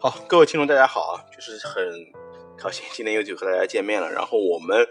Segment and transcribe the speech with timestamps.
[0.00, 1.24] 好，各位听众，大家好啊！
[1.34, 1.84] 就是很
[2.56, 4.08] 高兴今天又就和大家见面了。
[4.08, 4.86] 然后我们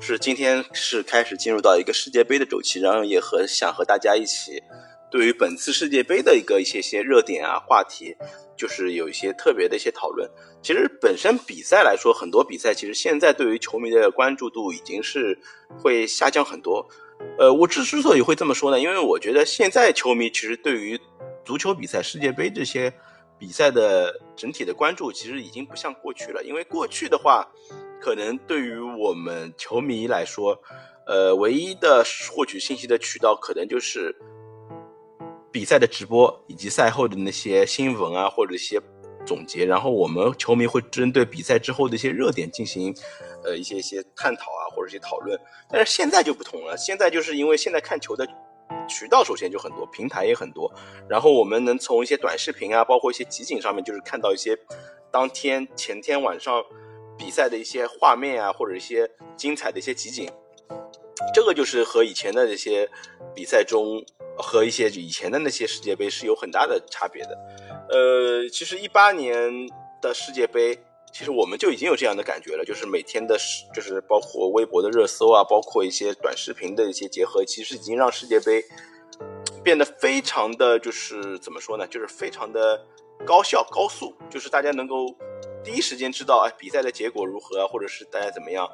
[0.00, 4.62] 是今天是开始进入到一个世界杯的周期，然后也和想和大家一起
[5.10, 8.16] 对于本次世界杯的一个一些些热点啊话题，
[8.56, 10.30] 就是有一些特别的一些讨论。
[10.62, 15.36] 其实本身比赛来说，很多比赛其实现在对于球迷的关注度已经是
[15.82, 16.86] 会下降很多。
[17.38, 21.00] 呃，我之之所以会这么说呢，因为我觉得现在球迷其实对于
[21.44, 22.92] 足球比赛、世界杯这些。
[23.38, 27.46] 比赛的整体的关注其实已经不像过去了，因为过去的话，
[28.00, 30.58] 可能对于我们球迷来说，
[31.06, 34.14] 呃，唯一的获取信息的渠道可能就是
[35.52, 38.80] 比赛的直播以及赛后的那些新闻啊，或者一些
[39.26, 42.94] 总结，然后我们球迷会针对比赛之后的一些热点进行
[43.44, 45.38] 呃一些一些探讨啊，或者一些讨论。
[45.68, 48.26] 但是现在就不同了，现在就是因为现在看球的。
[48.88, 50.72] 渠道首先就很多，平台也很多，
[51.08, 54.56] 然后我们能从一些短视频啊，包括一些集锦上面，就是看到一些
[55.10, 56.62] 当天前天晚上
[57.18, 60.28] 比赛的一些画面啊，或者一些精彩的一些集锦。
[61.32, 62.88] 这个就是和以前的这些
[63.34, 64.04] 比赛中
[64.36, 67.38] 和一些以前的那些世界杯是有很大的差别的。
[67.88, 69.50] 呃，其实一八年
[70.00, 70.78] 的世界杯。
[71.14, 73.38] 其实我们就已经有这样的感觉了，就是每天的，
[73.72, 78.60] 就是包括微博的热搜啊，包括一些短视频的一些结合，其实已经让世界杯
[79.62, 82.84] 变得非常的就是怎么说呢，就是非常的
[83.24, 85.06] 高效、高速，就是大家能够
[85.62, 88.68] 第一时间知道哎比赛的结果如何，或者是大家怎么样。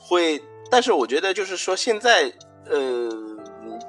[0.00, 2.32] 会，但是我觉得就是说现在，
[2.66, 3.10] 呃，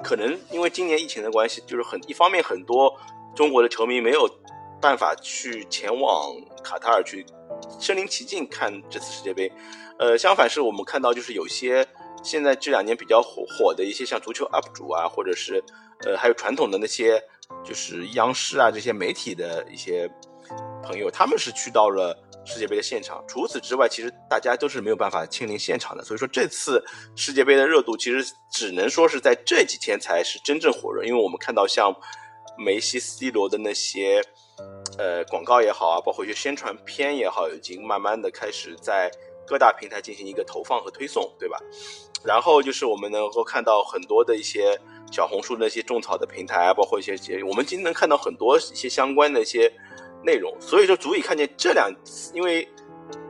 [0.02, 2.92] 可能因为今年疫情的关系，就是很一方面很多
[3.36, 4.28] 中国的球迷没有
[4.84, 7.24] 办法去前往卡塔尔去。
[7.80, 9.50] 身临其境看这次世界杯，
[9.98, 11.86] 呃，相反是我们看到就是有些
[12.22, 15.64] 现在这两年比较火火的一些像足球 UP 主啊，或者是
[16.04, 17.22] 呃还有传统的那些
[17.64, 20.10] 就是央视啊这些媒体的一些
[20.82, 23.24] 朋友，他们是去到了世界杯的现场。
[23.26, 26.04] 除此之外，其实大家都是没有办法亲临现场的。
[26.04, 26.84] 所以说这次
[27.16, 31.94] 世界杯的热度其实只能说是在这几天才是真正火热，因为我们看到像
[32.58, 34.22] 梅西、C 罗的那些。
[34.96, 39.10] 呃，广告也好啊，包括一些宣传片也好，已经慢慢的开始在
[39.44, 41.58] 各大平台进行一个投放和推送，对吧？
[42.22, 44.78] 然后就是我们能够看到很多的一些
[45.10, 49.70] 小红书的一些种草的平台，包括一些节，我们今天能看到很多一些相关的一些
[50.22, 51.92] 内容，所以说足以看见这两，
[52.32, 52.66] 因为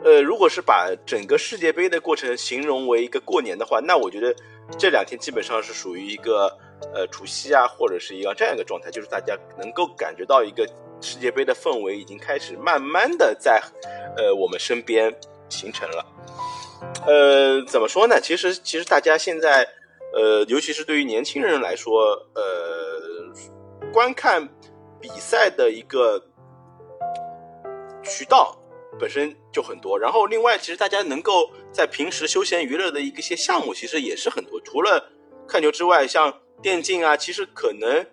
[0.05, 4.37] 呃，如果是把整个世界杯的过程形容为一个过年的话，那我觉得
[4.79, 6.47] 这两天基本上是属于一个
[6.93, 10.69] 呃除夕啊，或者是一个这样一个状态，就是大家能够感觉到一个。
[11.05, 13.63] 世界杯的氛围已经开始慢慢的在，
[14.17, 15.15] 呃，我们身边
[15.51, 16.07] 形成了。
[17.07, 18.19] 呃，怎么说呢？
[18.19, 19.69] 其实，其实大家现在，
[20.15, 24.49] 呃，尤其是对于年轻人来说，呃，观看
[24.99, 26.19] 比赛的一个
[28.03, 28.57] 渠道
[28.99, 29.99] 本身就很多。
[29.99, 34.59] 然后，另外，其实大家能够在平时休闲娱乐的一些项目，其实也是很多。
[34.63, 35.11] 除了
[35.47, 38.07] 看球之外，像电竞啊，其实可能。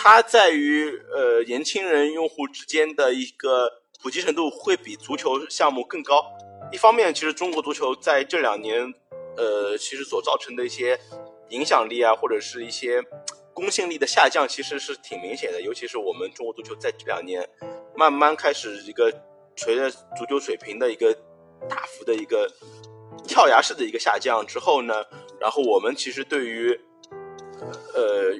[0.00, 3.68] 它在于呃年轻人用户之间的一个
[4.00, 6.24] 普及程度会比足球项目更高。
[6.70, 8.94] 一方面，其实中国足球在这两年，
[9.36, 10.96] 呃，其实所造成的一些
[11.48, 13.02] 影响力啊，或者是一些
[13.52, 15.60] 公信力的下降，其实是挺明显的。
[15.60, 17.44] 尤其是我们中国足球在这两年
[17.96, 19.12] 慢慢开始一个
[19.56, 21.12] 随着足球水平的一个
[21.68, 22.48] 大幅的一个
[23.26, 24.94] 跳崖式的一个下降之后呢，
[25.40, 26.80] 然后我们其实对于
[27.94, 28.32] 呃。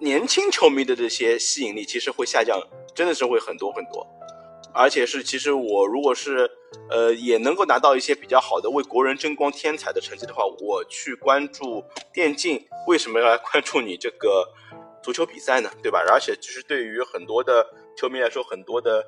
[0.00, 2.60] 年轻球迷的这些吸引力其实会下降，
[2.94, 4.06] 真的是会很多很多，
[4.72, 6.48] 而且是其实我如果是
[6.88, 11.82] 呃也能够拿到一些比较好的为国人争光添彩的成绩的话，我去关注
[12.12, 14.48] 电竞，为什么要来关注你这个
[15.02, 15.68] 足球比赛呢？
[15.82, 15.98] 对吧？
[16.08, 17.66] 而且其实对于很多的
[17.96, 19.04] 球迷来说，很多的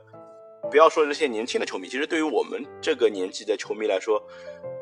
[0.71, 4.21] 不要说这些年轻的球迷，其实对于我们这个年纪的球迷来说，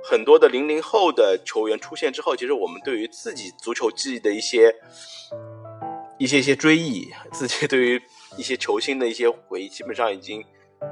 [0.03, 4.75] 很多的零零后的球员出现之后，其实我们对于自己足球记忆的一些。
[6.19, 8.03] 一些些追忆，自己对于
[8.37, 10.45] 一些球星的一些回忆，基本上已经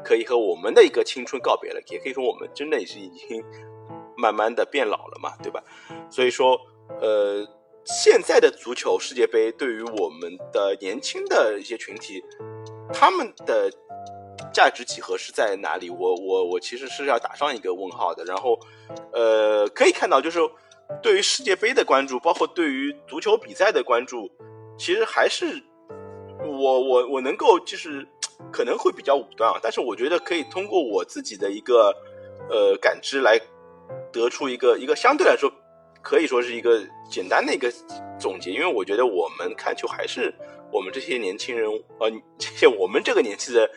[0.04, 3.44] 可以和我们的一个青春告别了，也可以说我们真的也是已经
[4.16, 5.62] 慢慢的变老了嘛，对吧？
[6.08, 6.56] 所以说，
[7.00, 7.44] 呃，
[7.84, 12.22] 现在的足球世界杯对于我们的年轻的一些群体，
[12.92, 13.70] 他们的
[14.52, 15.90] 价值几何是在哪里？
[15.90, 18.24] 我我我其实是要打上一个问号的。
[18.24, 18.58] 然后，
[19.12, 20.38] 呃，可以看到，就是
[21.02, 24.30] 对于世界杯的关注，包括对于足球比赛的关注。
[24.78, 25.62] 其实还是
[26.40, 28.06] 我我我能够就是
[28.52, 31.94] 可能会比较武断啊，但是我觉得可以通过我自己的一个
[32.50, 33.40] 呃感知来
[34.12, 35.50] 得出一个一个相对来说
[36.02, 36.80] 可以说是一个
[37.10, 37.72] 简单的一个
[38.18, 40.32] 总结，因为我觉得我们看球还是
[40.72, 41.68] 我们这些年轻人
[41.98, 43.68] 呃这些我们这个年纪的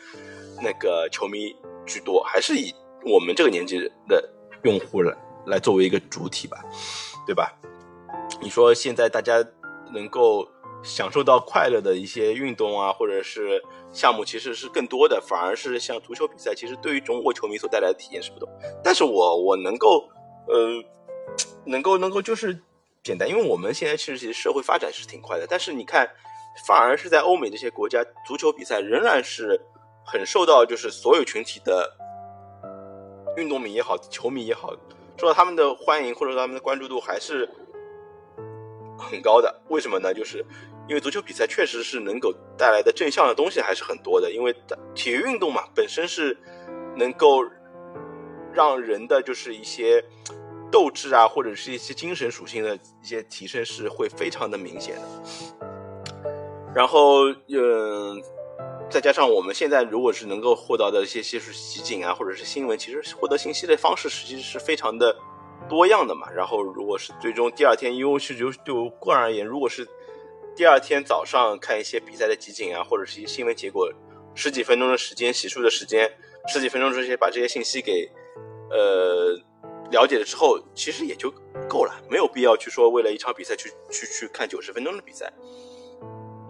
[0.62, 1.54] 那个球迷
[1.86, 2.72] 居多，还是以
[3.04, 4.22] 我们这个年纪的
[4.62, 5.16] 用户来
[5.46, 6.62] 来作为一个主体吧，
[7.26, 7.52] 对吧？
[8.40, 9.44] 你说现在大家
[9.92, 10.48] 能够
[10.82, 13.62] 享受到快乐的一些运动啊，或者是
[13.92, 18.48] 项目，其实是更多的，反而是像足球比赛，其实对于中国球迷所带来的体验是不同。
[18.82, 20.08] 但是我我能够
[20.48, 20.82] 呃，
[21.66, 22.60] 能够能够就是
[23.02, 26.08] 简单，因为我们现在其实其实社会发展是挺快的，但是你看。
[26.66, 29.58] 反而是在欧美这些国家，足球比赛仍然是
[30.04, 31.96] 很受到就是所有群体的
[33.36, 34.74] 运动迷也好，球迷也好，
[35.16, 37.48] 受到他们的欢迎或者他们的关注度还是
[38.98, 39.62] 很高的。
[39.68, 40.12] 为什么呢？
[40.12, 40.44] 就是
[40.90, 44.32] 因为足球比赛确实是能够带来的正向的东西还是很多的。
[44.32, 44.52] 因为
[44.92, 46.36] 体育运动嘛，本身是
[46.96, 47.44] 能够
[48.52, 50.04] 让人的就是一些
[50.68, 55.02] 斗志啊，或者是一些精神属性的一些提升是会非常的明显的。
[56.74, 58.20] 然后，嗯，
[58.90, 65.16] 再加上我们现在如果是能够获得的一些些是集锦啊，或者是新闻，其实获得信息的方式实际是非常的
[65.68, 66.28] 多样的嘛。
[66.32, 69.88] 然后，如果是最终第二天，因为是就就个人而言，如果是
[70.60, 73.90] 第二天早上看一些比赛的集锦啊，或者是一些新闻结果，
[74.34, 76.06] 十几分钟的时间，洗漱的时间，
[76.48, 78.06] 十几分钟这些把这些信息给
[78.70, 79.34] 呃
[79.90, 81.32] 了解了之后，其实也就
[81.66, 85.32] 够了，没有必要去说为了一场比赛去去去看九十分钟的比赛。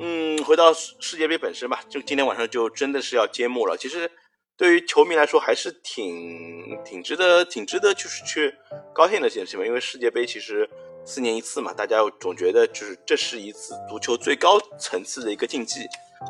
[0.00, 3.76] 嗯，回到世界杯本身吧，就今天晚上就真的是要揭幕了。
[3.76, 4.10] 其实
[4.56, 8.52] 对于球迷来说，还是挺挺值得、挺值得就是去
[8.92, 9.64] 高兴的一件事情。
[9.64, 10.68] 因为世界杯其实
[11.04, 15.80] 四年一次嘛，大家总觉得就是这是一次足球最高层次的一个竞技，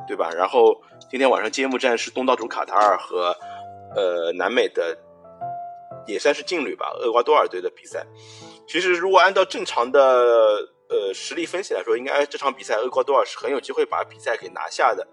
[0.07, 0.31] 对吧？
[0.31, 0.75] 然后
[1.11, 3.35] 今天晚上揭幕战是东道主卡塔尔和
[3.95, 4.97] 呃南美的
[6.07, 8.07] 也算是劲旅吧，厄瓜多尔队的比赛。
[8.69, 10.01] 其实如果按照正常的。
[10.93, 15.07] 呃，实力分析来说，应该这场比赛厄瓜多尔是很有机会把比赛给拿下的。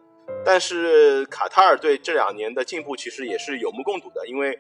[0.44, 4.57] 但是卡塔尔队这两年的进步其实也是有目共睹的，因为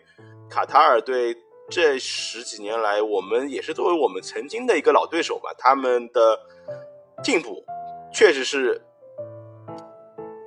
[0.47, 1.35] 卡塔尔队
[1.69, 6.39] 这十几年来，我们也是作为我们曾经的一个老对手嘛，他们的
[7.23, 7.65] 进步
[8.13, 8.81] 确实是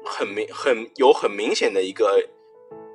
[0.04, 2.22] 很明很有很明显的一个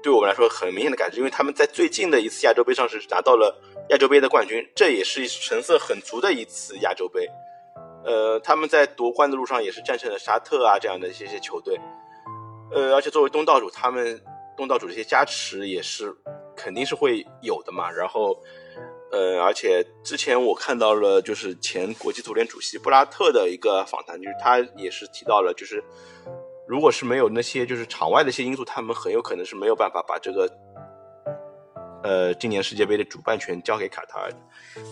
[0.01, 7.27] 对我们来说很明显的感知，因为他们在最近的一次亚洲杯上是拿到了亚洲杯的冠军，这也是成色很足的一次亚洲杯。
[8.03, 11.79] 呃，他们在夺冠的路上也是战胜了沙特啊这样的一些些球队，
[12.71, 14.19] 呃，而且作为东道主，他们
[14.55, 16.15] 东道主这些加持也是
[16.65, 17.91] 肯定是会有的嘛。
[17.91, 18.35] 然后，
[19.11, 25.83] 呃，而且之前我看到了，就是前国际足联主席布拉特的一个访谈，就是他也是提到了，就是
[26.67, 30.49] 如果是没有那些就是场外的一些因素，他们很有可能是没有办法把这个。
[32.03, 34.37] 呃，今年世界杯的主办权交给卡塔尔的，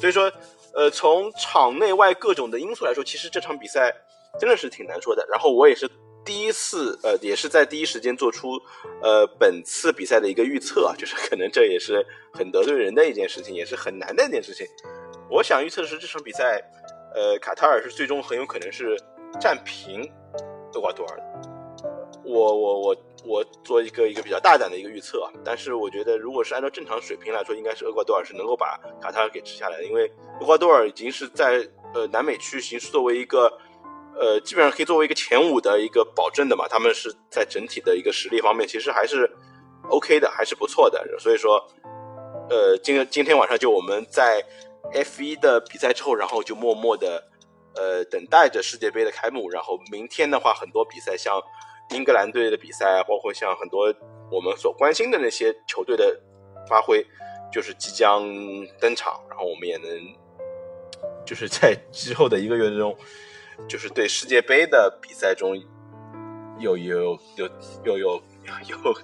[0.01, 0.31] 所以说，
[0.73, 3.93] 呃，从场内外各种的因素来说，其实这场比赛
[4.39, 5.23] 真的是挺难说的。
[5.29, 5.87] 然后我也是
[6.25, 8.59] 第一次，呃，也是在第一时间做出，
[9.01, 14.65] 呃，本次比赛的一个预测啊，就是可能这也是很得罪人的一件事情，也是很难的一件事情。
[15.29, 16.61] 我想预测的是这场比赛，
[17.13, 18.97] 呃，卡塔尔是最终很有可能是
[19.39, 20.09] 战平
[20.73, 21.19] 厄瓜多尔。
[22.23, 30.09] 我我我我做一个一个比较大胆的一个预测啊，但是我觉得如果是按照正常水平来说，应该是厄瓜多尔是能够把卡塔尔给吃下来的，因为
[30.39, 33.51] 厄瓜多尔已经是在呃南美区，形是作为一个
[34.19, 39.29] 呃基本上可以作为一个前五的一个保证的嘛，他们是在整体的一个实力方面其实还是
[39.89, 41.57] OK 的，还是不错的，所以说
[42.49, 44.43] 呃今今天晚上就我们在
[44.93, 47.23] F 一的比赛之后，然后就默默的
[47.75, 51.41] 呃等待着世界杯的开幕，然后明天的话很多比赛像。
[51.89, 53.93] 英格兰队的比赛，包括像很多
[54.31, 56.17] 我们所关心的那些球队的
[56.67, 57.05] 发挥，
[57.51, 58.23] 就是即将
[58.79, 59.21] 登场。
[59.29, 59.89] 然后我们也能，
[61.25, 62.97] 就是在之后的一个月中，
[63.67, 65.57] 就是对世界杯的比赛中，
[66.59, 67.49] 有有有
[67.83, 68.21] 有有
[68.67, 68.95] 有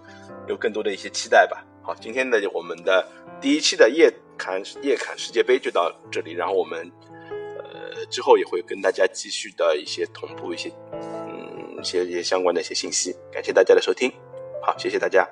[0.48, 1.66] 有更多的一些期待吧。
[1.82, 3.08] 好，今天的我们的
[3.42, 6.92] 第一期的夜侃夜侃世界杯就到这里，然后我们
[7.58, 10.72] 呃之后也会跟大家继续的一些同步一些。
[10.92, 11.38] 嗯
[11.80, 14.12] 一些一些相关的一些信息，感谢大家的收听，
[14.62, 15.26] 好，谢谢大家。